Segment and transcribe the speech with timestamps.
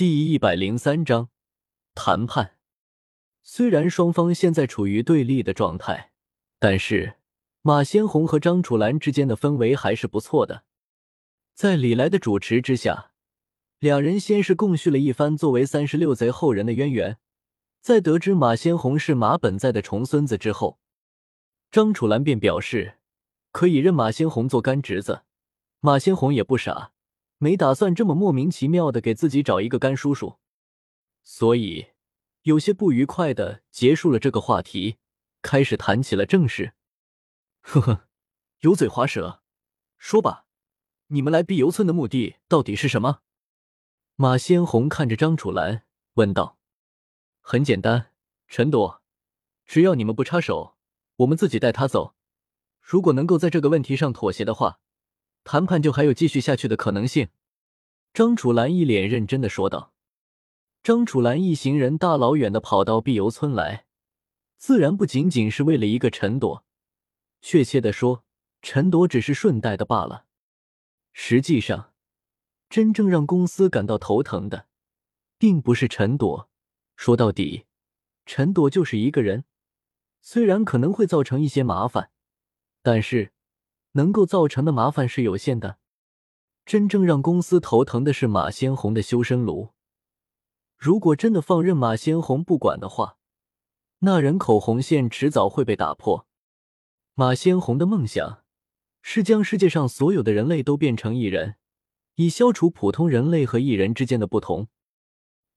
[0.00, 1.28] 第一百零三章
[1.94, 2.56] 谈判。
[3.42, 6.12] 虽然双方现在处于对立的状态，
[6.58, 7.16] 但是
[7.60, 10.64] 马先红和张楚岚之间的氛围还是不错的。
[11.52, 13.12] 在李来的主持之下，
[13.78, 17.18] 两人先是共叙了一番作为三十六贼后人的渊源。
[17.82, 20.78] 在得知马先红是马本在的重孙子之后，
[21.70, 22.94] 张楚岚便表示
[23.52, 25.24] 可以认马先红做干侄子。
[25.80, 26.92] 马先红也不傻。
[27.42, 30.36] 没打算这么莫名其妙的给自己找一个干叔叔，
[31.22, 31.86] 所以
[32.42, 34.98] 有些不愉快的结束了这个话题，
[35.40, 36.74] 开始谈起了正事。
[37.62, 38.08] 呵呵，
[38.58, 39.40] 油嘴滑舌，
[39.96, 40.44] 说吧，
[41.06, 43.20] 你们来碧游村的目的到底是什么？
[44.16, 46.58] 马先红看着张楚岚问道。
[47.40, 48.12] 很简单，
[48.48, 49.02] 陈朵，
[49.64, 50.76] 只要你们不插手，
[51.16, 52.14] 我们自己带他走。
[52.82, 54.78] 如果能够在这个问题上妥协的话。
[55.44, 57.28] 谈判就还有继续下去的可能性，
[58.12, 59.92] 张楚岚一脸认真的说道。
[60.82, 63.86] 张楚岚一行人大老远的跑到碧游村来，
[64.56, 66.64] 自然不仅仅是为了一个陈朵，
[67.40, 68.24] 确切的说，
[68.62, 70.26] 陈朵只是顺带的罢了。
[71.12, 71.92] 实际上，
[72.68, 74.66] 真正让公司感到头疼的，
[75.36, 76.48] 并不是陈朵。
[76.96, 77.64] 说到底，
[78.26, 79.44] 陈朵就是一个人，
[80.20, 82.10] 虽然可能会造成一些麻烦，
[82.82, 83.32] 但是。
[83.92, 85.78] 能够造成的麻烦是有限的，
[86.64, 89.70] 真正让公司头疼的是马先红的修身炉。
[90.76, 93.18] 如果真的放任马先红不管的话，
[94.00, 96.26] 那人口红线迟早会被打破。
[97.14, 98.44] 马先红的梦想
[99.02, 101.56] 是将世界上所有的人类都变成异人，
[102.14, 104.68] 以消除普通人类和异人之间的不同。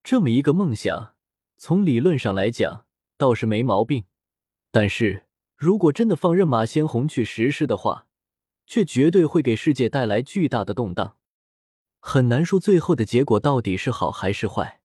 [0.03, 1.15] 这么一个梦想，
[1.55, 2.85] 从理论上来讲
[3.17, 4.03] 倒是没毛病，
[4.71, 8.07] 但是如果真的放任马先红去实施的话，
[8.65, 11.17] 却绝对会给世界带来巨大的动荡，
[11.99, 14.81] 很难说最后的结果到底是好还是坏。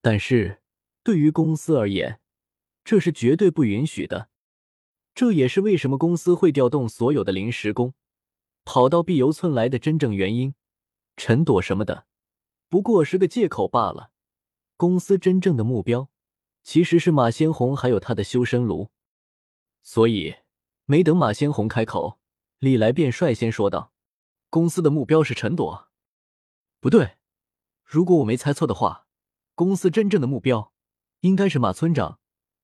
[0.00, 0.62] 但是，
[1.02, 2.20] 对于公司而言，
[2.84, 4.30] 这是绝对不允许的。
[5.14, 7.94] 这也是为什么公司会调动所有的临时工，
[8.64, 10.54] 跑到碧游村来的真正原因。
[11.16, 12.06] 陈朵什么的，
[12.68, 14.12] 不过是个借口罢了。
[14.76, 16.08] 公司真正的目标，
[16.62, 18.90] 其实是马先红还有他的修身炉。
[19.82, 20.36] 所以，
[20.84, 22.20] 没等马先红开口。
[22.58, 23.92] 李来便率先说道
[24.50, 25.88] ：“公司的目标是陈朵，
[26.80, 27.18] 不对。
[27.84, 29.06] 如果我没猜错的话，
[29.54, 30.72] 公司真正的目标
[31.20, 32.18] 应该是马村长，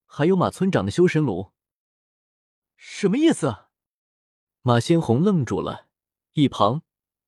[0.07, 1.53] 还有马村长的修神炉。
[2.77, 3.67] 什么意思？”
[4.63, 5.89] 马先红愣住了，
[6.33, 6.83] 一旁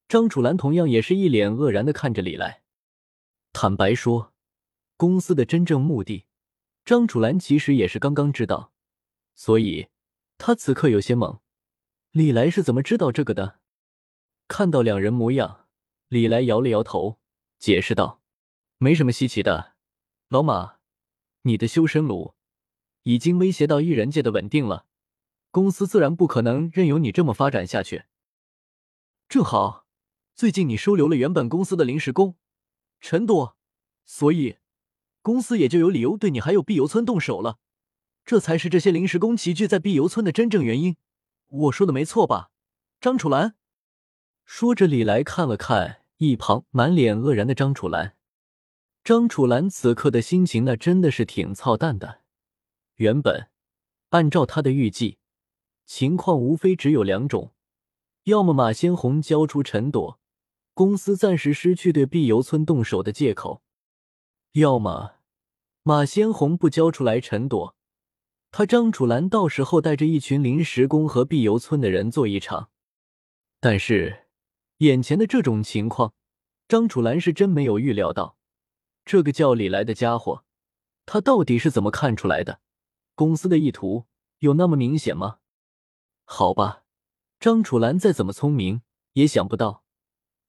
[0.09, 2.65] 张楚岚同样也是一脸愕然的看着李来。
[3.53, 4.33] 坦白说，
[4.97, 6.27] 公司的真正目的，
[6.85, 8.73] 张楚岚其实也是刚刚知道，
[9.35, 9.89] 所以
[10.37, 11.39] 他此刻有些懵。
[12.17, 13.59] 李来是怎么知道这个的？
[14.49, 15.67] 看到两人模样，
[16.09, 17.19] 李来摇了摇头，
[17.59, 18.23] 解释道
[18.81, 19.75] ：“没什么稀奇的，
[20.31, 20.77] 老马，
[21.43, 22.33] 你的修身炉
[23.03, 24.87] 已经威胁到异人界的稳定了，
[25.51, 28.05] 公司自然不可能任由你这么发展下去。
[29.29, 29.85] 正好，
[30.35, 32.37] 最近你收留了原本公司的临时工
[32.99, 33.59] 陈朵，
[34.07, 34.57] 所以
[35.21, 37.59] 公司也就有理由对你还有碧游村动手了，
[38.25, 40.97] 这才是这些临时工齐聚在碧游村的真正原因。”
[41.49, 42.51] 我说的没错吧，
[43.01, 43.55] 张楚岚？
[44.45, 48.17] 说着，李来看了看一旁满脸愕然的张楚岚。
[49.05, 52.23] 张楚岚此刻的心情，那真的是挺操蛋的。
[52.97, 53.49] 原本
[54.09, 55.19] 按照他的预计，
[55.85, 57.53] 情况无非只有两种：
[58.25, 60.19] 要么马先红交出陈朵，
[60.75, 63.63] 公司暂时失去对碧游村动手的借口；
[64.53, 65.17] 要么
[65.85, 67.76] 马先红不交出来陈朵。
[68.59, 72.71] 他张楚岚到时候带着一群临时工和碧游村的人做一场，
[73.61, 74.29] 但是
[74.79, 76.15] 眼前的这种情况，
[76.67, 78.39] 张楚岚是真没有预料到。
[79.05, 80.43] 这个叫李来的家伙，
[81.05, 82.61] 他到底是怎么看出来的？
[83.15, 84.07] 公司的意图
[84.39, 85.41] 有那么明显吗？
[86.25, 86.85] 好吧，
[87.39, 88.81] 张楚岚再怎么聪明，
[89.13, 89.85] 也想不到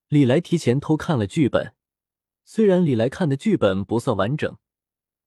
[0.07, 1.75] 李来提前偷看了剧本。
[2.45, 4.57] 虽然李来看的剧本不算完整，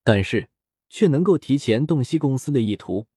[0.03, 0.49] 但是。
[0.93, 3.07] 却能够提前洞悉公司的意图。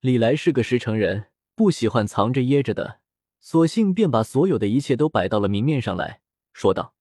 [0.00, 3.00] 李来是个实诚人，不喜欢藏着掖着的，
[3.38, 6.20] 索性便把所有的一切都摆到了明面上来
[6.52, 6.96] 说道：“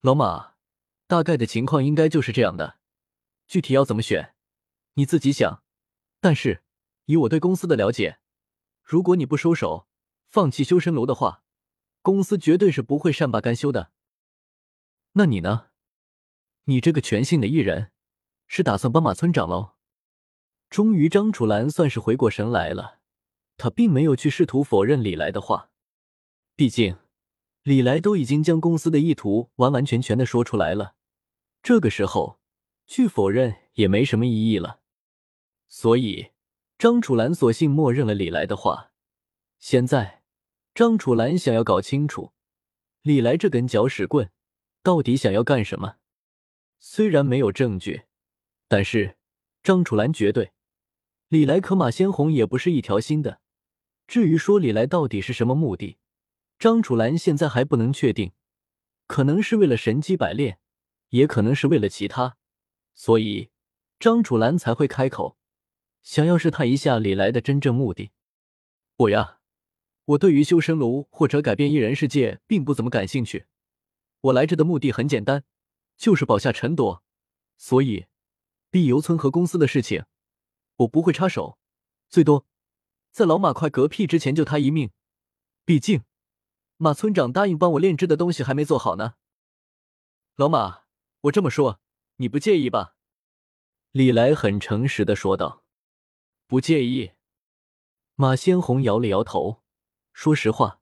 [0.00, 0.54] 老马，
[1.06, 2.78] 大概的情况应该就是这样的，
[3.46, 4.34] 具体要怎么选，
[4.94, 5.62] 你自己想。
[6.22, 6.62] 但是
[7.04, 8.18] 以我对公司的了解，
[8.82, 9.86] 如果你不收手，
[10.26, 11.44] 放弃修身炉的话，
[12.00, 13.92] 公司绝对是不会善罢甘休的。
[15.12, 15.66] 那你呢？
[16.64, 17.92] 你这个全信的艺人。”
[18.52, 19.74] 是打算帮马村长喽？
[20.70, 22.98] 终于，张楚岚算是回过神来了。
[23.56, 25.70] 他并没有去试图否认李来的话，
[26.56, 26.96] 毕竟
[27.62, 30.96] 李来都已经将公司的意图完完全全的说出来了。
[31.62, 32.40] 这个时候
[32.88, 34.80] 去否认也没什么意义了。
[35.68, 36.32] 所以
[36.76, 38.90] 张楚岚索性默认了李来的话。
[39.60, 40.24] 现在
[40.74, 42.32] 张楚岚想要搞清楚
[43.02, 44.32] 李来这根搅屎棍
[44.82, 45.98] 到底想要干什么。
[46.80, 48.02] 虽然没有证据，
[48.70, 49.16] 但是
[49.64, 50.52] 张楚岚绝对
[51.26, 53.40] 李来和马先红也不是一条心的。
[54.06, 55.98] 至于说李来到底是什么目的，
[56.56, 58.30] 张楚岚现在还不能确定，
[59.08, 60.60] 可能是为了神机百炼，
[61.08, 62.36] 也可能是为了其他，
[62.94, 63.50] 所以
[63.98, 65.36] 张楚岚才会开口，
[66.00, 68.12] 想要试探一下李来的真正目的。
[68.98, 69.40] 我呀，
[70.04, 73.46] 我对于修神炉或者改变一人世界并不怎么感兴趣，
[74.20, 75.42] 我来这的目的很简单，
[75.96, 77.02] 就是保下陈朵，
[77.56, 78.06] 所以
[78.70, 80.04] 碧游村和公司的事情，
[80.76, 81.58] 我不会插手，
[82.08, 82.46] 最多。
[83.10, 84.92] 在老马快嗝屁之前救他一命，
[85.64, 86.04] 毕竟
[86.76, 89.14] 马村长答应帮我炼制的东西还没做好呢。
[90.36, 90.82] 老马，
[91.22, 91.80] 我这么说
[92.16, 92.94] 你不介意吧？
[93.90, 95.64] 李来很诚实的说道
[96.46, 97.10] ：“不介意。”
[98.14, 99.62] 马先红摇了摇头，
[100.12, 100.80] 说实话，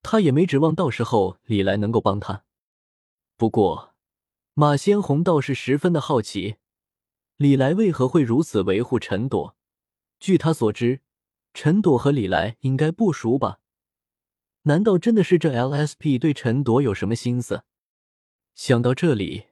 [0.00, 2.44] 他也没指望到时候李来能够帮他。
[3.36, 3.94] 不过，
[4.54, 6.56] 马先红倒是十分的好奇，
[7.38, 9.56] 李来为何会如此维护陈朵？
[10.18, 11.02] 据他所知。
[11.52, 13.60] 陈朵和李来应该不熟吧？
[14.62, 17.64] 难道真的是这 LSP 对陈朵有什么心思？
[18.54, 19.48] 想到这里，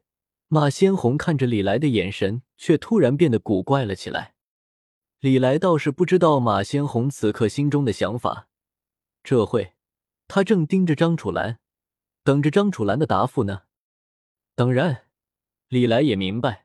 [0.49, 4.35] 马先红看着李来的眼神却突然变得古怪了起来。
[5.21, 8.49] 李来倒是不知道马先红此刻心中的想法，
[9.23, 9.75] 这会
[10.27, 11.59] 他正盯着张楚岚，
[12.23, 13.63] 等着张楚岚的答复呢。
[14.55, 15.07] 当然，
[15.69, 16.64] 李来也明白，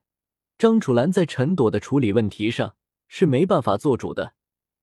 [0.60, 2.76] 张楚岚在陈朵的处理问题上
[3.08, 4.34] 是没办法做主的。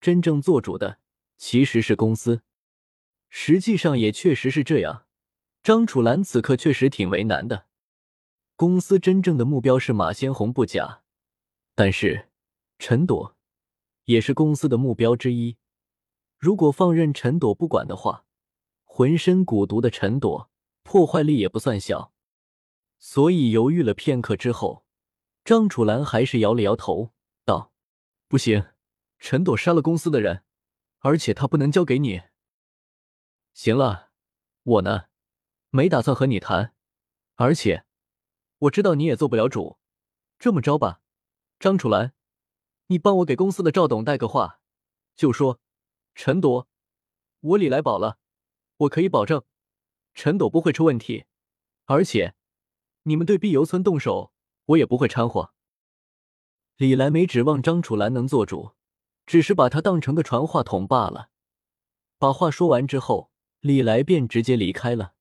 [0.00, 1.00] 真正做主的
[1.36, 2.40] 其实是公司，
[3.28, 5.04] 实际上也确实是这样。
[5.62, 7.66] 张楚岚此刻确实挺为难的。
[8.56, 11.02] 公司真正的目标是马先红不假，
[11.74, 12.30] 但是
[12.78, 13.36] 陈朵
[14.06, 15.58] 也是公司的目标之一。
[16.38, 18.24] 如果放任陈朵不管的话，
[18.84, 20.50] 浑身蛊毒的陈朵
[20.82, 22.14] 破坏力也不算小。
[22.98, 24.85] 所以犹豫了片刻之后，
[25.46, 27.12] 张楚岚还是摇了摇头，
[27.44, 27.72] 道
[28.26, 28.66] ：“不行。”
[29.20, 30.42] 陈朵杀了公司的人，
[30.98, 32.22] 而且他不能交给你。
[33.54, 34.10] 行了，
[34.64, 35.04] 我呢，
[35.70, 36.74] 没打算和你谈，
[37.36, 37.86] 而且
[38.58, 39.78] 我知道你也做不了主。
[40.36, 41.00] 这么着吧，
[41.60, 42.12] 张楚岚，
[42.88, 44.60] 你帮我给公司的赵董带个话，
[45.14, 45.60] 就说
[46.16, 46.68] 陈朵，
[47.38, 48.18] 我李来保了，
[48.78, 49.44] 我可以保证，
[50.12, 51.26] 陈朵不会出问题，
[51.84, 52.34] 而且
[53.04, 54.32] 你们对碧游村动手，
[54.66, 55.52] 我也不会掺和。
[56.76, 58.72] 李来没指望张楚岚能做主。
[59.26, 61.30] 只是把他当成个传话筒罢了。
[62.16, 65.14] 把话说完之后，李来便直接离开了。